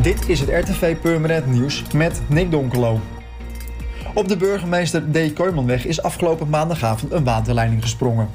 [0.00, 3.00] Dit is het RTV Permanent Nieuws met Nick Donkelo.
[4.14, 5.32] Op de burgemeester D.
[5.32, 8.28] Kooimanweg is afgelopen maandagavond een waterleiding gesprongen.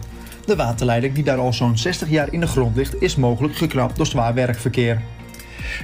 [0.46, 3.96] De waterleiding, die daar al zo'n 60 jaar in de grond ligt, is mogelijk gekrapt
[3.96, 5.02] door zwaar werkverkeer.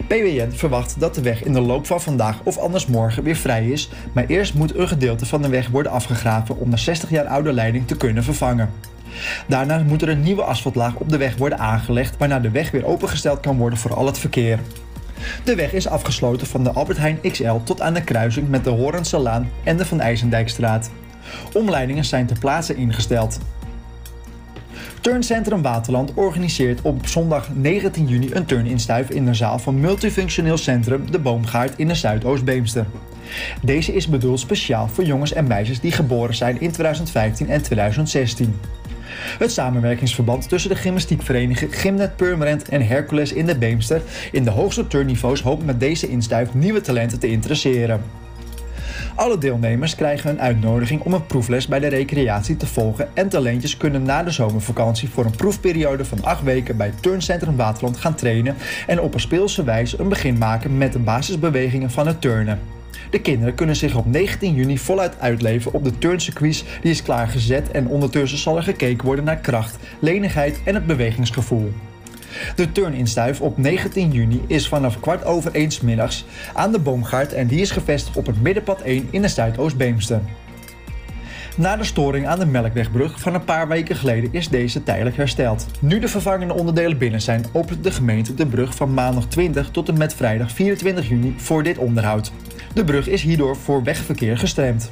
[0.07, 3.67] PWN verwacht dat de weg in de loop van vandaag of anders morgen weer vrij
[3.67, 7.25] is, maar eerst moet een gedeelte van de weg worden afgegraven om de 60 jaar
[7.25, 8.69] oude leiding te kunnen vervangen.
[9.47, 12.85] Daarna moet er een nieuwe asfaltlaag op de weg worden aangelegd, waarna de weg weer
[12.85, 14.59] opengesteld kan worden voor al het verkeer.
[15.43, 18.69] De weg is afgesloten van de Albert Heijn XL tot aan de kruising met de
[18.69, 20.91] Horense en de Van IJsendijkstraat.
[21.53, 23.39] Omleidingen zijn ter plaatse ingesteld.
[25.01, 31.11] Turncentrum Waterland organiseert op zondag 19 juni een turninstuif in de zaal van multifunctioneel centrum
[31.11, 32.85] De Boomgaard in de Zuidoost-Beemster.
[33.61, 38.59] Deze is bedoeld speciaal voor jongens en meisjes die geboren zijn in 2015 en 2016.
[39.37, 44.87] Het samenwerkingsverband tussen de gymnastiekvereniging Gymnet Purmerend en Hercules in de Beemster in de hoogste
[44.87, 48.03] turnniveaus hoopt met deze instuif nieuwe talenten te interesseren.
[49.15, 53.77] Alle deelnemers krijgen een uitnodiging om een proefles bij de recreatie te volgen en talentjes
[53.77, 58.55] kunnen na de zomervakantie voor een proefperiode van 8 weken bij Turncentrum Waterland gaan trainen
[58.87, 62.59] en op een speelse wijze een begin maken met de basisbewegingen van het turnen.
[63.09, 67.71] De kinderen kunnen zich op 19 juni voluit uitleven op de turncircuits die is klaargezet
[67.71, 71.73] en ondertussen zal er gekeken worden naar kracht, lenigheid en het bewegingsgevoel.
[72.55, 77.47] De turninstuif op 19 juni is vanaf kwart over 1 middags aan de Boomgaard en
[77.47, 80.21] die is gevestigd op het middenpad 1 in de Zuidoost-Beemster.
[81.57, 85.65] Na de storing aan de Melkwegbrug van een paar weken geleden is deze tijdelijk hersteld.
[85.79, 89.89] Nu de vervangende onderdelen binnen zijn, opent de gemeente de brug van maandag 20 tot
[89.89, 92.31] en met vrijdag 24 juni voor dit onderhoud.
[92.73, 94.91] De brug is hierdoor voor wegverkeer gestremd.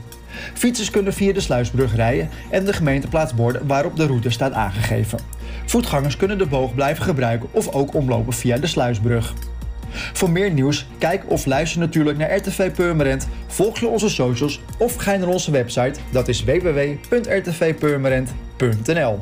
[0.53, 4.53] Fietsers kunnen via de sluisbrug rijden en de gemeente plaatst borden waarop de route staat
[4.53, 5.19] aangegeven.
[5.65, 9.33] Voetgangers kunnen de boog blijven gebruiken of ook omlopen via de sluisbrug.
[10.13, 14.95] Voor meer nieuws, kijk of luister natuurlijk naar RTV Purmerend, volg je onze socials of
[14.95, 19.19] ga naar onze website, dat is www.rtvpurmerend.nl.